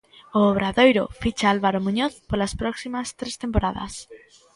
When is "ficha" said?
1.21-1.45